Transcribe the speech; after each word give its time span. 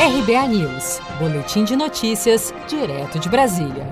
RBA 0.00 0.46
News, 0.46 1.00
Boletim 1.18 1.64
de 1.64 1.74
Notícias, 1.74 2.54
direto 2.68 3.18
de 3.18 3.28
Brasília. 3.28 3.84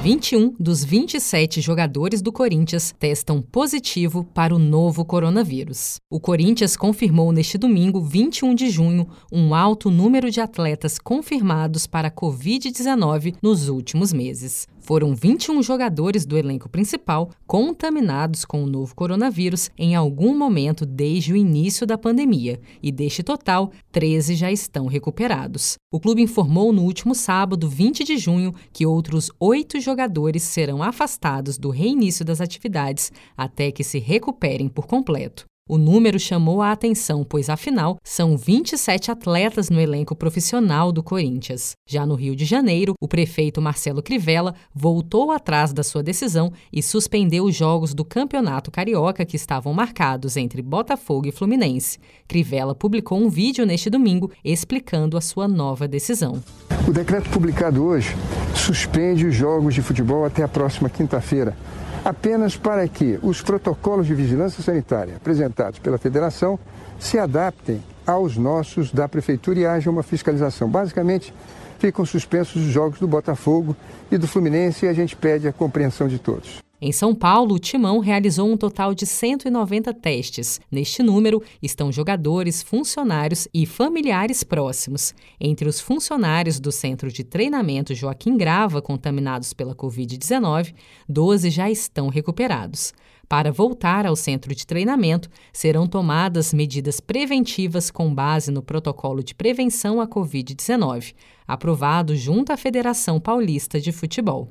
21 0.00 0.54
dos 0.60 0.84
27 0.84 1.60
jogadores 1.60 2.22
do 2.22 2.30
Corinthians 2.30 2.94
testam 3.00 3.42
positivo 3.42 4.22
para 4.32 4.54
o 4.54 4.60
novo 4.60 5.04
coronavírus. 5.04 5.96
O 6.08 6.20
Corinthians 6.20 6.76
confirmou 6.76 7.32
neste 7.32 7.58
domingo, 7.58 8.00
21 8.00 8.54
de 8.54 8.70
junho, 8.70 9.08
um 9.32 9.56
alto 9.56 9.90
número 9.90 10.30
de 10.30 10.40
atletas 10.40 11.00
confirmados 11.00 11.84
para 11.84 12.06
a 12.06 12.12
Covid-19 12.12 13.34
nos 13.42 13.68
últimos 13.68 14.12
meses. 14.12 14.68
Foram 14.84 15.14
21 15.14 15.62
jogadores 15.62 16.26
do 16.26 16.36
elenco 16.36 16.68
principal 16.68 17.30
contaminados 17.46 18.44
com 18.44 18.62
o 18.62 18.66
novo 18.66 18.94
coronavírus 18.94 19.70
em 19.78 19.94
algum 19.94 20.36
momento 20.36 20.84
desde 20.84 21.32
o 21.32 21.36
início 21.36 21.86
da 21.86 21.96
pandemia, 21.96 22.60
e 22.82 22.92
deste 22.92 23.22
total, 23.22 23.72
13 23.90 24.34
já 24.34 24.52
estão 24.52 24.84
recuperados. 24.84 25.78
O 25.90 25.98
clube 25.98 26.20
informou 26.20 26.70
no 26.70 26.82
último 26.82 27.14
sábado, 27.14 27.66
20 27.66 28.04
de 28.04 28.18
junho, 28.18 28.52
que 28.74 28.84
outros 28.84 29.30
oito 29.40 29.80
jogadores 29.80 30.42
serão 30.42 30.82
afastados 30.82 31.56
do 31.56 31.70
reinício 31.70 32.22
das 32.22 32.42
atividades 32.42 33.10
até 33.34 33.72
que 33.72 33.82
se 33.82 33.98
recuperem 33.98 34.68
por 34.68 34.86
completo. 34.86 35.46
O 35.66 35.78
número 35.78 36.18
chamou 36.18 36.60
a 36.60 36.72
atenção, 36.72 37.24
pois 37.24 37.48
afinal 37.48 37.98
são 38.04 38.36
27 38.36 39.10
atletas 39.10 39.70
no 39.70 39.80
elenco 39.80 40.14
profissional 40.14 40.92
do 40.92 41.02
Corinthians. 41.02 41.72
Já 41.88 42.04
no 42.04 42.14
Rio 42.14 42.36
de 42.36 42.44
Janeiro, 42.44 42.92
o 43.00 43.08
prefeito 43.08 43.62
Marcelo 43.62 44.02
Crivella 44.02 44.54
voltou 44.74 45.32
atrás 45.32 45.72
da 45.72 45.82
sua 45.82 46.02
decisão 46.02 46.52
e 46.70 46.82
suspendeu 46.82 47.44
os 47.44 47.56
jogos 47.56 47.94
do 47.94 48.04
Campeonato 48.04 48.70
Carioca 48.70 49.24
que 49.24 49.36
estavam 49.36 49.72
marcados 49.72 50.36
entre 50.36 50.60
Botafogo 50.60 51.28
e 51.28 51.32
Fluminense. 51.32 51.98
Crivella 52.28 52.74
publicou 52.74 53.18
um 53.18 53.30
vídeo 53.30 53.64
neste 53.64 53.88
domingo 53.88 54.30
explicando 54.44 55.16
a 55.16 55.22
sua 55.22 55.48
nova 55.48 55.88
decisão. 55.88 56.42
O 56.86 56.92
decreto 56.92 57.30
publicado 57.30 57.84
hoje 57.84 58.14
suspende 58.54 59.26
os 59.26 59.34
jogos 59.34 59.74
de 59.74 59.82
futebol 59.82 60.24
até 60.24 60.42
a 60.42 60.48
próxima 60.48 60.90
quinta-feira 60.90 61.56
apenas 62.04 62.54
para 62.56 62.86
que 62.86 63.18
os 63.22 63.40
protocolos 63.40 64.06
de 64.06 64.14
vigilância 64.14 64.62
sanitária 64.62 65.16
apresentados 65.16 65.78
pela 65.78 65.96
federação 65.96 66.58
se 67.00 67.18
adaptem 67.18 67.82
aos 68.06 68.36
nossos 68.36 68.92
da 68.92 69.08
prefeitura 69.08 69.58
e 69.58 69.66
haja 69.66 69.90
uma 69.90 70.02
fiscalização. 70.02 70.68
Basicamente, 70.68 71.32
ficam 71.78 72.04
suspensos 72.04 72.62
os 72.62 72.68
jogos 72.68 72.98
do 73.00 73.08
Botafogo 73.08 73.74
e 74.12 74.18
do 74.18 74.28
Fluminense 74.28 74.84
e 74.84 74.88
a 74.88 74.92
gente 74.92 75.16
pede 75.16 75.48
a 75.48 75.52
compreensão 75.52 76.06
de 76.06 76.18
todos. 76.18 76.62
Em 76.86 76.92
São 76.92 77.14
Paulo, 77.14 77.54
o 77.54 77.58
Timão 77.58 77.98
realizou 77.98 78.46
um 78.46 78.58
total 78.58 78.94
de 78.94 79.06
190 79.06 79.94
testes. 79.94 80.60
Neste 80.70 81.02
número 81.02 81.42
estão 81.62 81.90
jogadores, 81.90 82.62
funcionários 82.62 83.48
e 83.54 83.64
familiares 83.64 84.44
próximos. 84.44 85.14
Entre 85.40 85.66
os 85.66 85.80
funcionários 85.80 86.60
do 86.60 86.70
Centro 86.70 87.10
de 87.10 87.24
Treinamento 87.24 87.94
Joaquim 87.94 88.36
Grava 88.36 88.82
contaminados 88.82 89.54
pela 89.54 89.74
Covid-19, 89.74 90.74
12 91.08 91.48
já 91.48 91.70
estão 91.70 92.08
recuperados. 92.08 92.92
Para 93.26 93.50
voltar 93.50 94.04
ao 94.04 94.14
centro 94.14 94.54
de 94.54 94.66
treinamento, 94.66 95.30
serão 95.54 95.86
tomadas 95.86 96.52
medidas 96.52 97.00
preventivas 97.00 97.90
com 97.90 98.14
base 98.14 98.50
no 98.50 98.62
protocolo 98.62 99.24
de 99.24 99.34
prevenção 99.34 100.02
à 100.02 100.06
Covid-19, 100.06 101.14
aprovado 101.48 102.14
junto 102.14 102.52
à 102.52 102.58
Federação 102.58 103.18
Paulista 103.18 103.80
de 103.80 103.90
Futebol. 103.90 104.50